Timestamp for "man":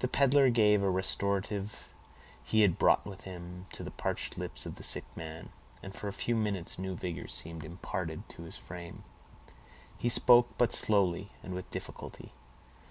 5.16-5.48